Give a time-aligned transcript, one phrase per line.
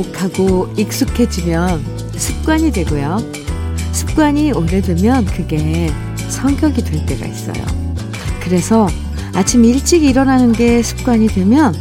[0.00, 1.84] 반복하고 익숙해지면
[2.16, 3.18] 습관이 되고요.
[3.92, 5.90] 습관이 오래되면 그게
[6.28, 7.64] 성격이 될 때가 있어요.
[8.40, 8.88] 그래서
[9.34, 11.74] 아침 일찍 일어나는 게 습관이 되면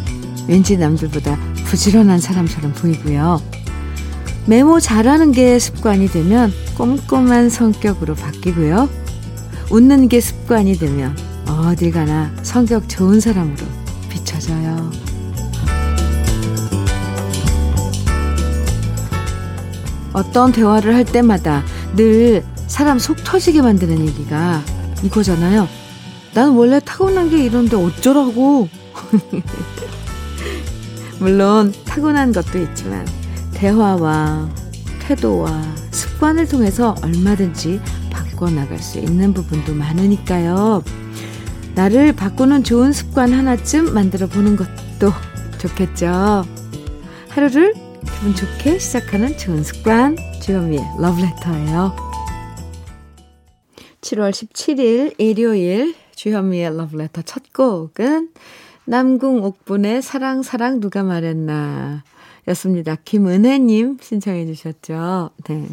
[0.47, 3.41] 왠지 남들보다 부지런한 사람처럼 보이고요.
[4.45, 8.89] 메모 잘하는 게 습관이 되면 꼼꼼한 성격으로 바뀌고요.
[9.71, 11.15] 웃는 게 습관이 되면
[11.47, 13.63] 어딜 가나 성격 좋은 사람으로
[14.09, 15.08] 비춰져요.
[20.19, 21.63] 어떤 대화를 할 때마다
[21.95, 24.61] 늘 사람 속 터지게 만드는 얘기가
[25.03, 25.67] 이거잖아요.
[26.33, 28.67] 난 원래 타고난 게 이런데 어쩌라고.
[31.19, 33.07] 물론 타고난 것도 있지만
[33.53, 34.49] 대화와
[34.99, 35.61] 태도와
[35.91, 40.83] 습관을 통해서 얼마든지 바꿔나갈 수 있는 부분도 많으니까요.
[41.75, 45.13] 나를 바꾸는 좋은 습관 하나쯤 만들어 보는 것도
[45.59, 46.45] 좋겠죠.
[47.29, 51.95] 하루를 기분 좋게 시작하는 좋은 습관 주현미의 러브레터예요.
[54.01, 58.31] 7월 17일 일요일 주현미의 러브레터 첫 곡은
[58.85, 62.03] 남궁 옥분의 사랑 사랑 누가 말했나
[62.47, 62.95] 였습니다.
[62.95, 65.29] 김은혜님 신청해 주셨죠.
[65.45, 65.67] 네.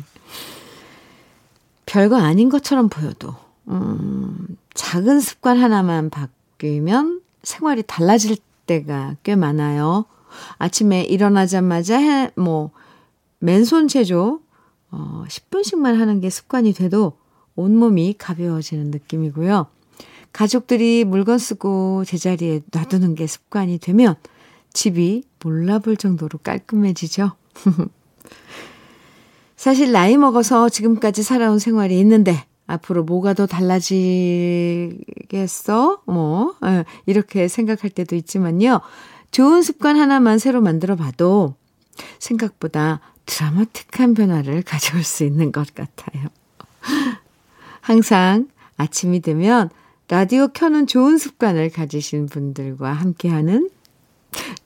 [1.86, 3.34] 별거 아닌 것처럼 보여도
[3.69, 10.04] 음, 작은 습관 하나만 바뀌면 생활이 달라질 때가 꽤 많아요.
[10.58, 12.70] 아침에 일어나자마자 해, 뭐
[13.38, 14.40] 맨손 체조
[14.90, 17.18] 어, 10분씩만 하는 게 습관이 돼도
[17.54, 19.66] 온몸이 가벼워지는 느낌이고요.
[20.32, 24.14] 가족들이 물건 쓰고 제자리에 놔두는 게 습관이 되면
[24.72, 27.32] 집이 몰라볼 정도로 깔끔해지죠.
[29.56, 34.92] 사실 나이 먹어서 지금까지 살아온 생활이 있는데 앞으로 뭐가 더 달라지겠어?
[36.06, 38.82] 뭐 예, 이렇게 생각할 때도 있지만요.
[39.36, 41.56] 좋은 습관 하나만 새로 만들어 봐도
[42.19, 46.28] 생각보다 드라마틱한 변화를 가져올 수 있는 것 같아요.
[47.82, 48.48] 항상
[48.78, 49.69] 아침이 되면
[50.08, 53.69] 라디오 켜는 좋은 습관을 가지신 분들과 함께하는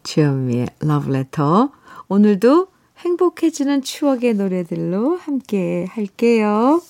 [0.05, 1.73] 주현미의 러브레터.
[2.07, 6.81] 오늘도 행복해지는 추억의 노래들로 함께 할게요.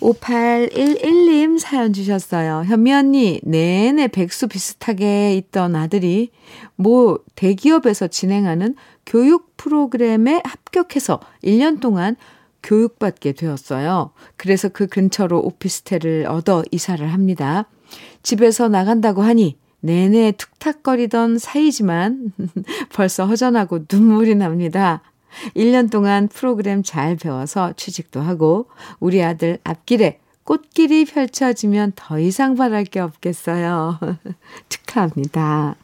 [0.00, 2.62] 5811님 사연 주셨어요.
[2.64, 6.30] 현미 언니, 내내 백수 비슷하게 있던 아들이
[6.76, 12.16] 모 대기업에서 진행하는 교육 프로그램에 합격해서 1년 동안
[12.62, 14.12] 교육받게 되었어요.
[14.36, 17.68] 그래서 그 근처로 오피스텔을 얻어 이사를 합니다.
[18.22, 22.32] 집에서 나간다고 하니 내내 툭탁거리던 사이지만
[22.92, 25.02] 벌써 허전하고 눈물이 납니다.
[25.54, 28.66] 1년 동안 프로그램 잘 배워서 취직도 하고
[29.00, 33.98] 우리 아들 앞길에 꽃길이 펼쳐지면 더 이상 바랄 게 없겠어요.
[34.70, 35.76] 축하합니다.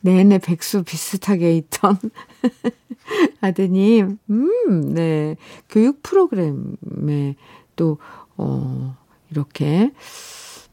[0.00, 1.98] 내내 백수 비슷하게 있던
[3.40, 5.36] 아드님, 음, 네.
[5.68, 7.36] 교육 프로그램에
[7.76, 7.98] 또,
[8.36, 8.96] 어,
[9.30, 9.90] 이렇게,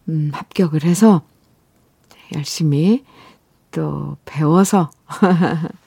[0.09, 1.21] 음, 합격을 해서
[2.35, 3.03] 열심히
[3.71, 4.91] 또 배워서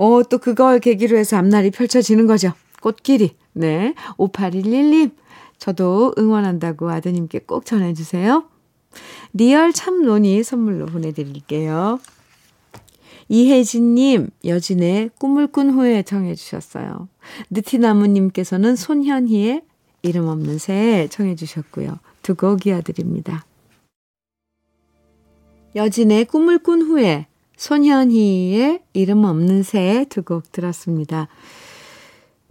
[0.00, 2.54] 뭐 또 그걸 계기로 해서 앞날이 펼쳐지는 거죠.
[2.80, 3.36] 꽃길이.
[3.52, 3.94] 네.
[4.16, 5.10] 5811님.
[5.58, 8.44] 저도 응원한다고 아드님께 꼭 전해주세요.
[9.34, 12.00] 리얼 참논이 선물로 보내드릴게요.
[13.28, 17.08] 이혜진님, 여진의 꿈을 꾼 후에 청해주셨어요.
[17.50, 19.62] 느티나무님께서는 손현희의
[20.02, 21.98] 이름 없는 새 정해주셨고요.
[22.22, 23.44] 두 곡 이어드립니다.
[25.76, 27.26] 여진의 꿈을 꾼 후에
[27.60, 31.28] 손현희의 이름 없는 새 두 곡 들었습니다.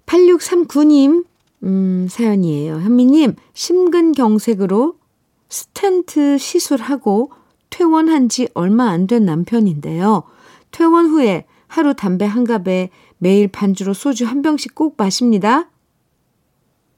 [0.06, 1.26] 8639님,
[1.64, 2.76] 음, 사연이에요.
[2.76, 4.98] 현미님, 심근경색으로
[5.50, 7.32] 스텐트 시술하고
[7.72, 10.24] 퇴원한 지 얼마 안 된 남편인데요.
[10.70, 15.72] 퇴원 후에 하루 담배 한 갑에 매일 반주로 소주 한 병씩 꼭 마십니다.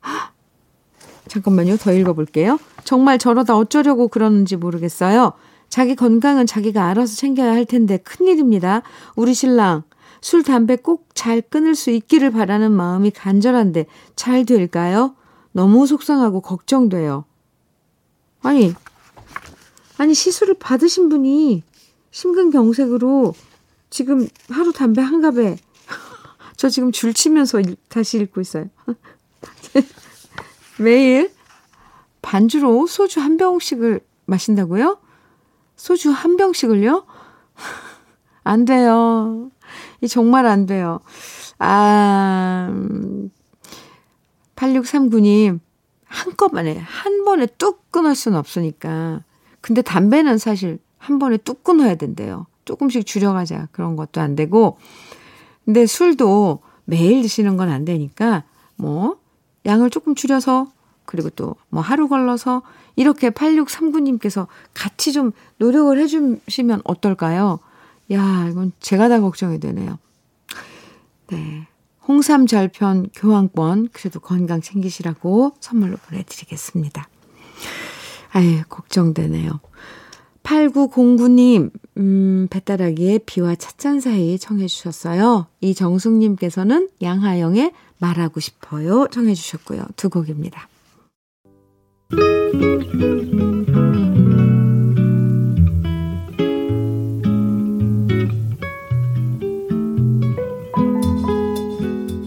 [1.29, 1.77] 잠깐만요.
[1.77, 2.59] 더 읽어볼게요.
[2.83, 5.31] 정말 저러다 어쩌려고 그러는지 모르겠어요.
[5.71, 8.83] 자기 건강은 자기가 알아서 챙겨야 할 텐데 큰일입니다.
[9.15, 9.81] 우리 신랑
[10.21, 13.85] 술, 담배 꼭 잘 끊을 수 있기를 바라는 마음이 간절한데
[14.15, 15.15] 잘 될까요?
[15.51, 17.25] 너무 속상하고 걱정돼요.
[18.41, 18.73] 아니,
[19.99, 21.61] 아니 시술을 받으신 분이
[22.09, 23.35] 심근경색으로
[23.91, 25.57] 지금 하루 담배 한 갑에
[26.57, 28.67] 저 지금 줄 치면서 다시 읽고 있어요.
[30.81, 31.31] 매일
[32.23, 34.97] 반주로 소주 한 병씩을 마신다고요?
[35.81, 37.07] 소주 한 병씩을요?
[38.43, 39.49] 안 돼요.
[40.01, 40.99] 이 정말 안 돼요.
[41.57, 42.71] 아,
[44.55, 45.59] 8639님,
[46.05, 49.23] 한꺼번에, 한 번에 뚝 끊을 수는 없으니까.
[49.59, 52.45] 근데 담배는 사실 한 번에 뚝 끊어야 된대요.
[52.65, 53.69] 조금씩 줄여가자.
[53.71, 54.77] 그런 것도 안 되고.
[55.65, 58.43] 근데 술도 매일 드시는 건 안 되니까
[58.75, 59.17] 뭐
[59.65, 60.67] 양을 조금 줄여서
[61.05, 62.61] 그리고 또 뭐 하루 걸러서
[62.95, 67.59] 이렇게 8639님께서 같이 좀 노력을 해주시면 어떨까요?
[68.11, 69.97] 야, 이건 제가 다 걱정이 되네요.
[71.27, 71.67] 네.
[72.07, 77.07] 홍삼 절편 교환권 그래도 건강 챙기시라고 선물로 보내드리겠습니다.
[78.33, 79.61] 아유, 걱정되네요.
[80.43, 85.47] 8909님, 음, 배따라기의 비와 찻잔 사이 청해 주셨어요.
[85.61, 89.85] 이정숙님께서는 양하영의 말하고 싶어요 청해 주셨고요.
[89.95, 90.67] 두 곡입니다.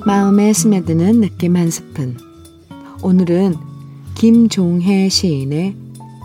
[0.06, 2.16] 마음에 스며드는 느낌 한 스푼.
[3.02, 3.54] 오늘은
[4.14, 5.76] 김종혜 시인의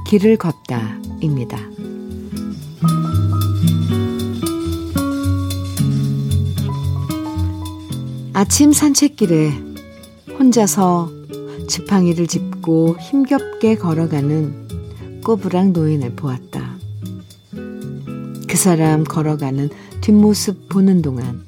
[0.08, 1.58] 길을 걷다입니다.
[8.34, 9.52] 아침 산책길에
[10.40, 11.12] 혼자서
[11.68, 12.49] 지팡이를 짚고
[13.00, 16.78] 힘겹게 걸어가는 꼬부랑 노인을 보았다.
[18.48, 19.70] 그 사람 걸어가는
[20.02, 21.44] 뒷모습 보는 동안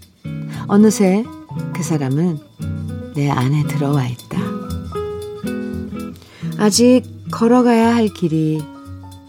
[0.67, 1.23] 어느새
[1.75, 2.39] 그 사람은
[3.15, 4.39] 내 안에 들어와 있다.
[6.57, 8.61] 아직 걸어가야 할 길이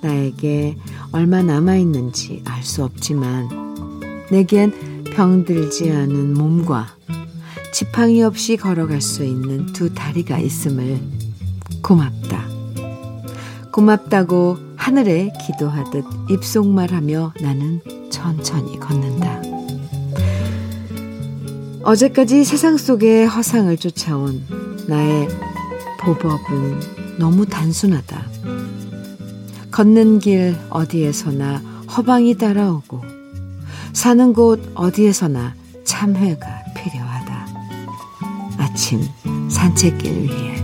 [0.02, 0.76] 나에게
[1.12, 3.48] 얼마 남아있는지 알 수 없지만
[4.30, 6.88] 내겐 병들지 않은 몸과
[7.72, 11.00] 지팡이 없이 걸어갈 수 있는 두 다리가 있음을
[11.82, 12.46] 고맙다.
[13.72, 17.80] 고맙다고 하늘에 기도하듯 입속말하며 나는
[18.10, 19.42] 천천히 걷는다.
[21.82, 24.44] 어제까지 세상 속의 허상을 쫓아온
[24.86, 25.28] 나의
[26.00, 28.22] 보법은 너무 단순하다.
[29.70, 31.58] 걷는 길 어디에서나
[31.96, 33.02] 허방이 따라오고
[33.92, 36.46] 사는 곳 어디에서나 참회가
[36.76, 37.46] 필요하다.
[38.58, 39.00] 아침
[39.48, 40.61] 산책길 위에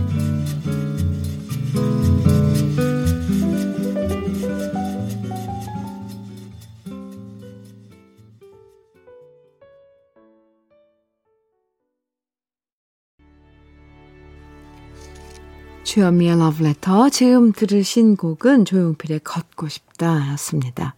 [15.89, 17.09] 주현미의 러브레터.
[17.09, 20.93] 지금 들으신 곡은 조용필의 걷고 싶다 였습니다.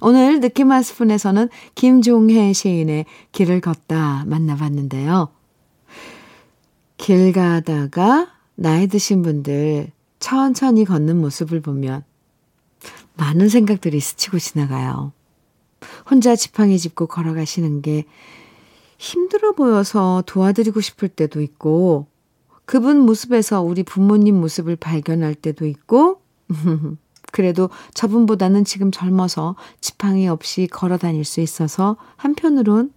[0.00, 5.28] 오늘 느낌 한 스푼에서는 김종혜 시인의 길을 걷다 만나봤는데요.
[6.96, 12.02] 길 가다가 나이 드신 분들 천천히 걷는 모습을 보면
[13.14, 15.12] 많은 생각들이 스치고 지나가요.
[16.10, 18.06] 혼자 지팡이 짚고 걸어가시는 게
[18.98, 22.08] 힘들어 보여서 도와드리고 싶을 때도 있고,
[22.70, 26.22] 그분 모습에서 우리 부모님 모습을 발견할 때도 있고,
[27.32, 32.92] 그래도 저분보다는 지금 젊어서 지팡이 없이 걸어 다닐 수 있어서 한편으론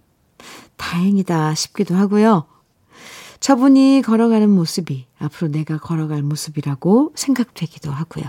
[0.76, 2.44] 다행이다 싶기도 하고요.
[3.40, 8.26] 저분이 걸어가는 모습이 앞으로 내가 걸어갈 모습이라고 생각되기도 하고요.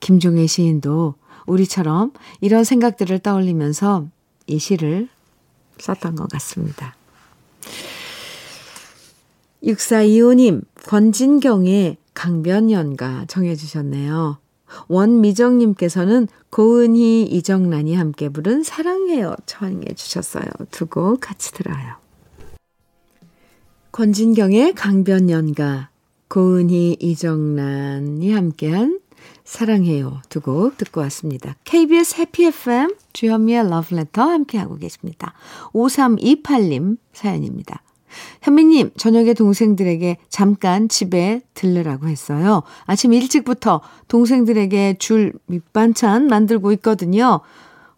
[0.00, 1.14] 김종혜 시인도
[1.46, 2.12] 우리처럼
[2.42, 4.06] 이런 생각들을 떠올리면서
[4.46, 5.08] 이 시를
[5.78, 6.94] 썼던 것 같습니다.
[9.64, 14.38] 6425님, 권진경의 강변연가 정해주셨네요.
[14.88, 20.44] 원미정님께서는 고은희, 이정란이 함께 부른 사랑해요 청해 주셨어요.
[20.70, 21.96] 두 곡 같이 들어요.
[23.92, 25.90] 권진경의 강변연가,
[26.28, 29.00] 고은희, 이정란이 함께한
[29.44, 31.54] 사랑해요 두 곡 듣고 왔습니다.
[31.64, 35.34] KBS 해피 FM 주현미의 러브레터 함께하고 계십니다.
[35.72, 37.82] 5328님 사연입니다.
[38.42, 42.62] 현미님, 저녁에 동생들에게 잠깐 집에 들르라고 했어요.
[42.84, 47.40] 아침 일찍부터 동생들에게 줄 밑반찬 만들고 있거든요.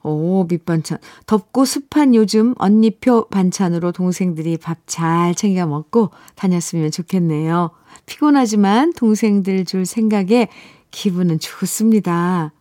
[0.03, 0.99] 오, 밑반찬.
[1.25, 7.71] 덥고 습한 요즘 언니표 반찬으로 동생들이 밥 잘 챙겨 먹고 다녔으면 좋겠네요.
[8.05, 10.49] 피곤하지만 동생들 줄 생각에
[10.91, 12.53] 기분은 좋습니다.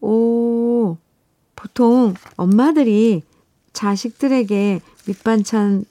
[0.00, 0.96] 오,
[1.54, 3.22] 보통 엄마들이
[3.74, 5.84] 자식들에게 밑반찬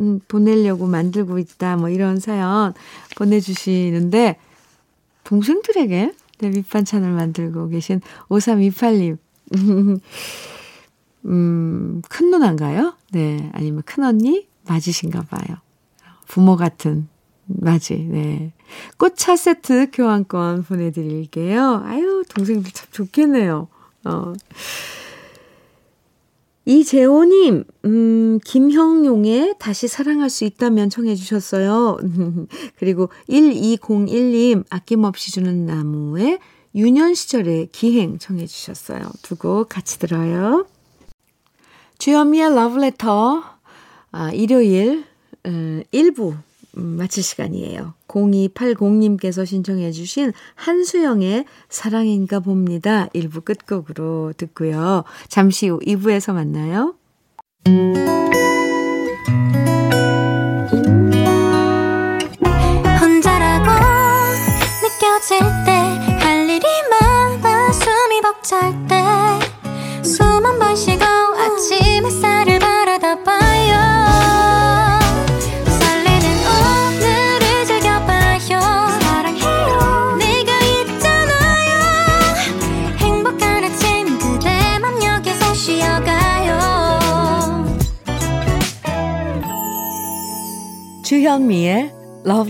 [0.00, 1.76] 음, 보내려고 만들고 있다.
[1.76, 2.74] 뭐 이런 사연
[3.16, 4.38] 보내주시는데,
[5.24, 9.18] 동생들에게 네, 밑반찬을 만들고 계신 5328님.
[11.26, 12.94] 음, 큰 누나인가요?
[13.12, 13.50] 네.
[13.52, 14.46] 아니면 큰 언니?
[14.68, 15.56] 맞으신가 봐요.
[16.28, 17.08] 부모 같은
[17.46, 18.52] 맞이, 네.
[18.98, 21.82] 꽃차 세트 교환권 보내드릴게요.
[21.84, 23.68] 아유, 동생들 참 좋겠네요.
[24.04, 24.32] 어.
[26.68, 31.98] 이재호님, 음, 김형용의 다시 사랑할 수 있다면 청해주셨어요.
[32.78, 36.40] 그리고 1201님, 아낌없이 주는 나무의
[36.74, 39.00] 유년 시절의 기행 청해주셨어요.
[39.22, 40.66] 두 곡 같이 들어요.
[41.98, 43.42] 주현미의 러브레터,
[44.10, 45.04] 아, 일요일,
[45.46, 46.36] 음, 1부,
[46.78, 47.94] 음, 마칠 시간이에요.
[48.16, 53.08] 0280님께서 신청해 주신 한수영의 사랑인가 봅니다.
[53.14, 55.04] 1부 끝곡으로 듣고요.
[55.28, 56.94] 잠시 후 2부에서 만나요.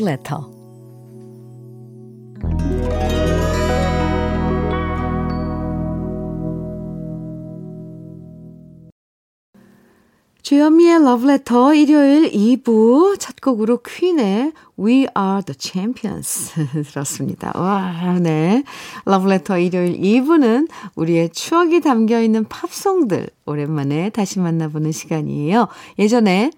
[0.07, 0.57] Letter
[10.47, 16.53] 주현미의 러브레터 일요일 2부 첫 곡으로 퀸의 We Are the Champions
[16.89, 17.51] 들었습니다.
[17.57, 18.63] 와, 네.
[19.07, 25.67] 러브레터 일요일 2부는 우리의 추억이 담겨 있는 팝송들 오랜만에 다시 만나보는 시간이에요.
[25.99, 26.53] 예전에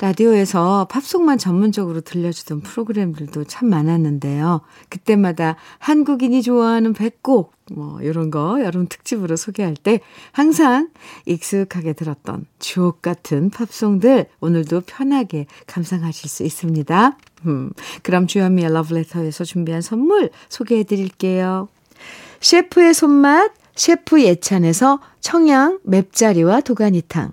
[0.00, 4.62] 라디오에서 팝송만 전문적으로 들려주던 프로그램들도 참 많았는데요.
[4.88, 10.00] 그때마다 한국인이 좋아하는 100곡, 뭐, 이런 거 여름 특집으로 소개할 때
[10.32, 10.90] 항상
[11.26, 17.16] 익숙하게 들었던 주옥 같은 팝송들 오늘도 편하게 감상하실 수 있습니다.
[17.46, 17.72] 음,
[18.02, 21.68] 그럼 주현미의 러브레터에서 준비한 선물 소개해 드릴게요.
[22.40, 27.32] 셰프의 손맛, 셰프 예찬에서 청양 맵자리와 도가니탕.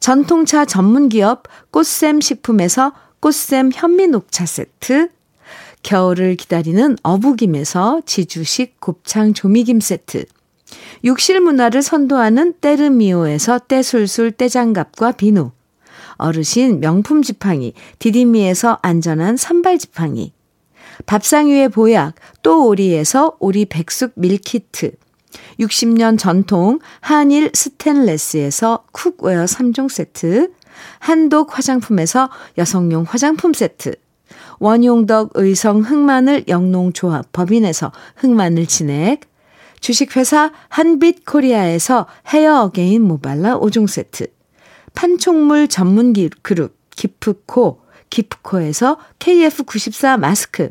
[0.00, 5.10] 전통차 전문기업 꽃샘 식품에서 꽃샘 현미녹차 세트,
[5.82, 10.24] 겨울을 기다리는 어부김에서 지주식 곱창 조미김 세트,
[11.04, 15.50] 욕실 문화를 선도하는 때르미오에서 때술술 때장갑과 비누,
[16.16, 20.32] 어르신 명품 지팡이 디디미에서 안전한 선발 지팡이,
[21.04, 24.92] 밥상 위의 보약 또 오리에서 오리 백숙 밀키트,
[25.58, 30.52] 60년 전통 한일 스텐레스에서 cookware 3종 세트,
[30.98, 33.94] 한독 화장품에서 여성용 화장품 세트,
[34.58, 39.20] 원용덕 의성 흑마늘 영농조합 법인에서 흑마늘 진액,
[39.80, 44.26] 주식회사 한빛 코리아에서 헤어 어게인 모발라 5종 세트,
[44.94, 50.70] 판촉물 전문 그룹 기프코, 기프코에서 KF94 마스크,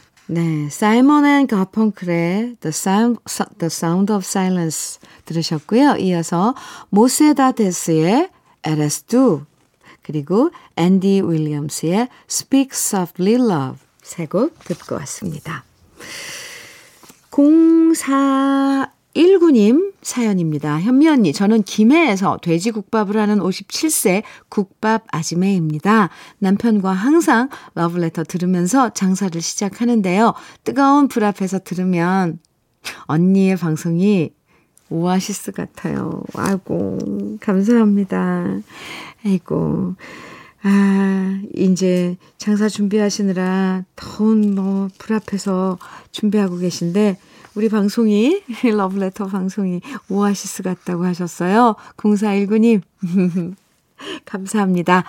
[0.33, 3.19] 네, 사이먼 앤 가펑클의 The Sound,
[3.59, 5.97] The Sound of Silence 들으셨고요.
[5.97, 6.55] 이어서
[6.87, 8.29] 모세다데스의
[8.63, 9.45] LS2
[10.01, 15.65] 그리고 앤디 윌리엄스의 Speak Softly Love 세 곡 듣고 왔습니다.
[17.29, 20.79] 04 19님 사연입니다.
[20.79, 26.09] 현미 언니, 저는 김해에서 돼지국밥을 하는 57세 국밥 아지매입니다.
[26.39, 30.33] 남편과 항상 러브레터 들으면서 장사를 시작하는데요.
[30.63, 32.39] 뜨거운 불 앞에서 들으면
[33.05, 34.31] 언니의 방송이
[34.89, 36.23] 오아시스 같아요.
[36.35, 38.59] 아이고, 감사합니다.
[39.25, 39.95] 아이고.
[40.63, 45.79] 아, 이제 장사 준비하시느라 더운 뭐 불 앞에서
[46.11, 47.17] 준비하고 계신데,
[47.53, 51.75] 우리 방송이, 러브레터 방송이 오아시스 같다고 하셨어요.
[51.97, 52.81] 0419님.
[54.25, 55.03] 감사합니다.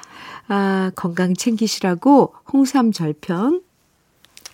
[0.48, 3.62] 아, 건강 챙기시라고 홍삼 절편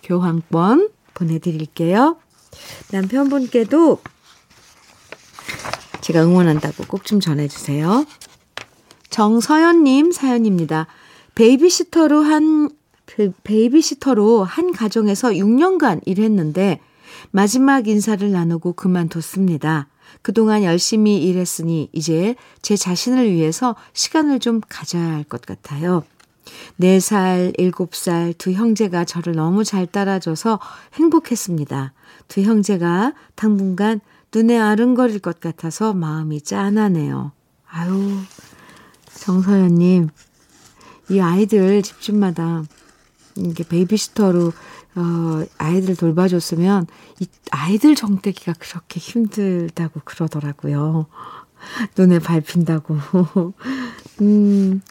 [0.03, 2.17] 교환권 보내드릴게요.
[2.91, 3.99] 남편분께도
[6.01, 8.05] 제가 응원한다고 꼭 좀 전해주세요.
[9.09, 10.85] 정서연님 사연입니다.
[11.35, 12.69] 베이비시터로 한,
[13.43, 16.79] 베이비시터로 한 가정에서 6년간 일했는데
[17.31, 19.87] 마지막 인사를 나누고 그만뒀습니다.
[20.21, 26.03] 그동안 열심히 일했으니 이제 제 자신을 위해서 시간을 좀 가져야 할 것 같아요.
[26.79, 30.59] 4살, 7살 두 형제가 저를 너무 잘 따라줘서
[30.95, 31.93] 행복했습니다.
[32.27, 34.01] 두 형제가 당분간
[34.33, 37.31] 눈에 아른거릴 것 같아서 마음이 짠하네요.
[37.69, 38.17] 아유,
[39.13, 40.09] 정서연님,
[41.09, 42.63] 이 아이들 집집마다
[43.35, 44.51] 이게 베이비시터로
[44.99, 46.85] 어, 아이들 돌봐줬으면
[47.21, 51.05] 이 아이들 정대기가 그렇게 힘들다고 그러더라고요.
[51.97, 52.97] 눈에 밟힌다고.
[54.21, 54.81] 음,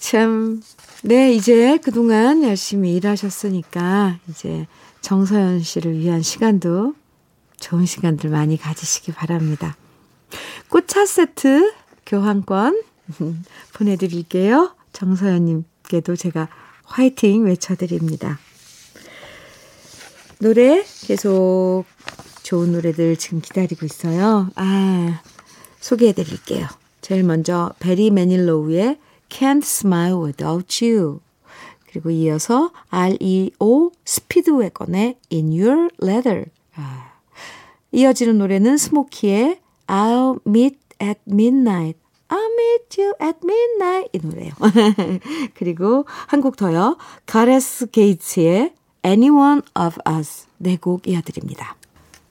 [0.00, 0.60] 참,
[1.04, 4.66] 네, 이제 그동안 열심히 일하셨으니까 이제
[5.00, 6.94] 정서연 씨를 위한 시간도
[7.60, 9.76] 좋은 시간들 많이 가지시기 바랍니다.
[10.70, 11.72] 꽃차 세트
[12.04, 12.82] 교환권
[13.74, 14.74] 보내드릴게요.
[14.92, 16.48] 정서연님께도 제가
[16.82, 18.40] 화이팅 외쳐드립니다.
[20.40, 21.84] 노래 계속
[22.42, 24.48] 좋은 노래들 지금 기다리고 있어요.
[24.54, 25.20] 아,
[25.80, 26.66] 소개해 드릴게요.
[27.00, 31.20] 제일 먼저 베리 매닐로우의 Can't Smile Without You
[31.90, 37.12] 그리고 이어서 REO 스피드웨건의 In Your Letter 아,
[37.92, 44.52] 이어지는 노래는 스모키의 I'll Meet at Midnight I'll meet you at midnight 이 노래요.
[45.54, 46.98] 그리고 한 곡 더요.
[47.24, 48.74] 가레스 게이츠의
[49.04, 51.76] Anyone of Us 네 곡 이어드립니다.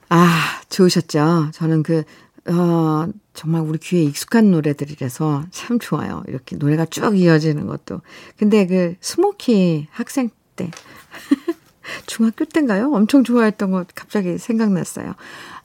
[0.10, 1.52] 아 좋으셨죠?
[1.54, 2.04] 저는 그
[2.50, 6.24] 어, 정말 우리 귀에 익숙한 노래들이라서 참 좋아요.
[6.28, 8.02] 이렇게 노래가 쭉 이어지는 것도.
[8.38, 10.72] 근데 그 스모키 학생 때,
[12.08, 12.92] 중학교 때인가요?
[12.94, 15.14] 엄청 좋아했던 것 갑자기 생각났어요.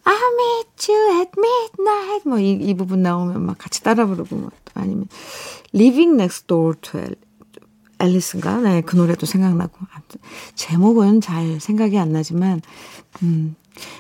[0.05, 2.29] I meet you at midnight.
[2.29, 5.07] 뭐, 이, 이 부분 나오면 막 같이 따라 부르고, 뭐, 아니면,
[5.73, 7.01] Living Next Door to
[8.01, 8.57] 앨리스인가?
[8.61, 9.79] 네, 그 노래도 생각나고.
[10.55, 12.61] 제목은 잘 생각이 안 나지만,
[13.23, 13.57] 음,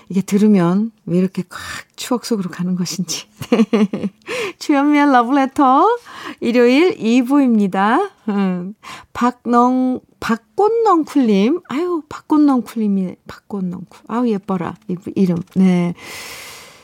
[0.08, 1.60] 이게 들으면 왜 이렇게 꽉
[1.96, 3.26] 추억 속으로 가는 것인지.
[4.58, 5.98] 주현미의 러브레터
[6.40, 8.10] 일요일 2부입니다.
[8.28, 8.74] 음,
[9.12, 14.76] 박농 박꽃넝쿨님 아유 박꽃넝쿨님이 박꽃넝쿨 아우 예뻐라
[15.16, 15.94] 이름 네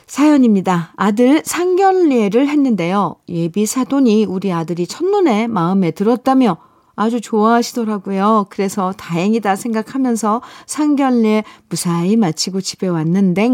[0.07, 0.94] 사연입니다.
[0.96, 3.16] 아들 상견례를 했는데요.
[3.29, 6.57] 예비 사돈이 우리 아들이 첫눈에 마음에 들었다며
[6.98, 8.46] 아주 좋아하시더라고요.
[8.50, 13.48] 그래서 다행이다 생각하면서 상견례 무사히 마치고 집에 왔는데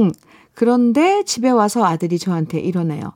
[0.54, 3.12] 그런데 집에 와서 아들이 저한테 이러네요.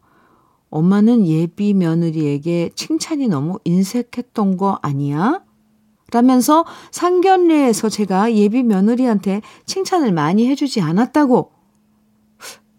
[0.68, 5.40] 엄마는 예비 며느리에게 칭찬이 너무 인색했던 거 아니야?
[6.12, 11.52] 라면서 상견례에서 제가 예비 며느리한테 칭찬을 많이 해주지 않았다고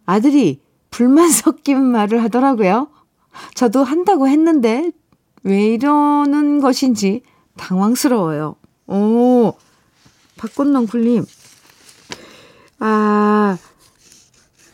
[0.06, 2.90] 아들이 불만 섞인 말을 하더라고요.
[3.56, 4.92] 저도 한다고 했는데
[5.42, 7.24] 왜 이러는 것인지
[7.60, 8.56] 당황스러워요.
[8.88, 9.54] 오,
[10.38, 11.26] 박꽃농쿨님.
[12.80, 13.58] 아,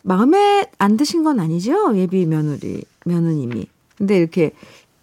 [0.03, 1.97] 마음에 안 드신 건 아니죠?
[1.97, 3.65] 예비 며느리, 며느님이.
[3.97, 4.51] 근데 이렇게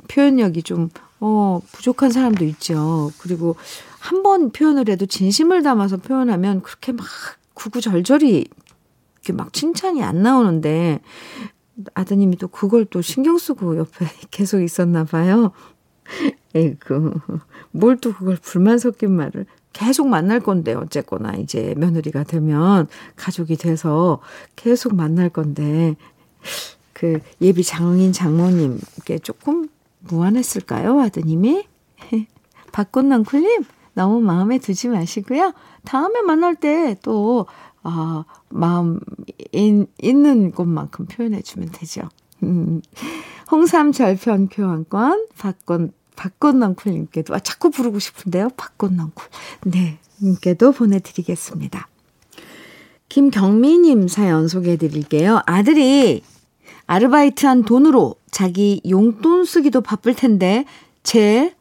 [0.09, 0.89] 표현력이 좀,
[1.21, 3.11] 어, 부족한 사람도 있죠.
[3.19, 3.57] 그리고
[3.99, 7.07] 한 번 표현을 해도 진심을 담아서 표현하면 그렇게 막
[7.55, 8.49] 구구절절이
[9.15, 11.01] 이렇게 막 칭찬이 안 나오는데
[11.95, 15.53] 아드님이 또 그걸 또 신경 쓰고 옆에 계속 있었나 봐요.
[16.55, 17.15] 에이그,
[17.73, 24.21] 뭘 또 그걸 불만 섞인 말을 계속 만날 건데, 어쨌거나 이제 며느리가 되면 가족이 돼서
[24.57, 25.97] 계속 만날 건데,
[26.93, 29.69] 그 예비 장인 장모님께 조금
[30.01, 31.65] 무안했을까요, 아드님이?
[32.73, 35.53] 박꽃낭쿨님, 너무 마음에 두지 마시고요.
[35.85, 37.47] 다음에 만날 때 또,
[37.83, 39.01] 아, 마음
[39.53, 42.03] 인, 있는 곳만큼 표현해주면 되죠.
[42.43, 42.81] 음,
[43.51, 48.51] 홍삼 절편 교환권, 박꽃, 박꽃넝쿨님께도, 아, 자꾸 부르고 싶은데요.
[48.57, 49.29] 박꽃넝쿨.
[49.65, 51.89] 네, 님께도 보내드리겠습니다.
[53.09, 55.43] 김경미님 사연 소개해 드릴게요.
[55.47, 56.23] 아들이
[56.87, 60.65] 아르바이트한 돈으로 자기 용돈 쓰기도 바쁠 텐데,
[61.03, 61.55] 제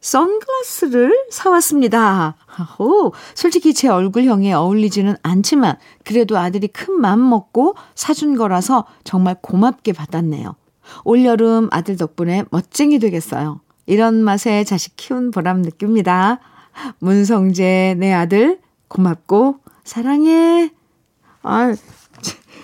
[0.00, 2.34] 선글라스를 사왔습니다.
[2.78, 9.92] 오, 솔직히 제 얼굴형에 어울리지는 않지만 그래도 아들이 큰 맘 먹고 사준 거라서 정말 고맙게
[9.92, 10.54] 받았네요.
[11.04, 13.60] 올여름 아들 덕분에 멋쟁이 되겠어요.
[13.90, 16.38] 이런 맛에 자식 키운 보람 느낍니다.
[17.00, 20.70] 문성재, 내 아들, 고맙고, 사랑해.
[21.42, 21.74] 아,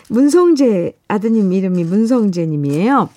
[0.08, 3.08] 문성재, 아드님 이름이 문성재님이에요.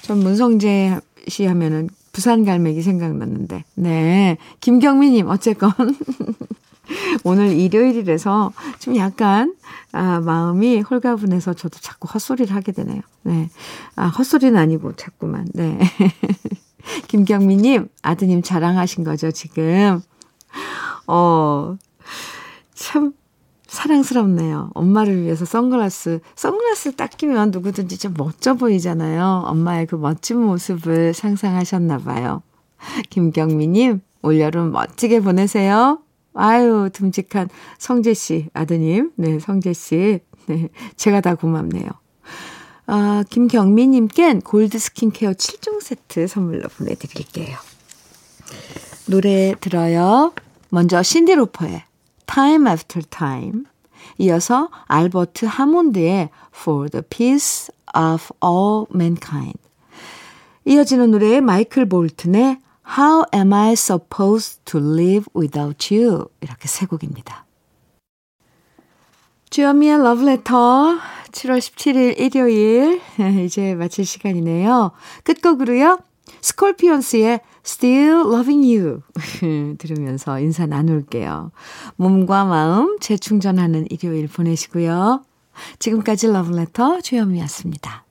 [0.00, 3.64] 전 문성재 씨 하면은 부산 갈매기 생각났는데.
[3.74, 4.38] 네.
[4.60, 5.72] 김경미님, 어쨌건.
[7.22, 9.54] 오늘 일요일이라서 좀 약간,
[9.92, 13.02] 아, 마음이 홀가분해서 저도 자꾸 헛소리를 하게 되네요.
[13.24, 13.50] 네.
[13.94, 15.46] 아, 헛소리는 아니고 자꾸만.
[15.52, 15.78] 네.
[17.08, 20.00] 김경미님, 아드님 자랑하신 거죠, 지금.
[21.06, 21.76] 어,
[22.74, 23.12] 참,
[23.66, 24.70] 사랑스럽네요.
[24.74, 29.44] 엄마를 위해서 선글라스, 선글라스 딱 끼면 누구든지 좀 멋져 보이잖아요.
[29.46, 32.42] 엄마의 그 멋진 모습을 상상하셨나 봐요.
[33.10, 36.00] 김경미님, 올여름 멋지게 보내세요.
[36.34, 39.12] 아유, 듬직한 성재씨, 아드님.
[39.16, 40.20] 네, 성재씨.
[40.46, 41.88] 네, 제가 다 고맙네요.
[42.86, 47.56] 아, 김경미님껜 골드 스킨케어 7종 세트 선물로 보내드릴게요.
[49.06, 50.32] 노래 들어요.
[50.68, 51.84] 먼저 신디로퍼의
[52.26, 53.64] Time After Time.
[54.18, 59.58] 이어서 알버트 하몬드의 For the Peace of All Mankind.
[60.66, 62.58] 이어지는 노래 마이클 볼튼의
[62.98, 67.46] How Am I Supposed to Live Without You 이렇게 세 곡입니다.
[69.48, 70.98] 주현미의 러브레터
[71.34, 73.00] 7월 17일 일요일
[73.44, 74.92] 이제 마칠 시간이네요.
[75.24, 75.98] 끝곡으로요.
[76.40, 79.00] 스콜피언스의 Still Loving You
[79.78, 81.50] 들으면서 인사 나눌게요.
[81.96, 85.22] 몸과 마음 재충전하는 일요일 보내시고요.
[85.78, 88.03] 지금까지 러브레터 주현미였습니다.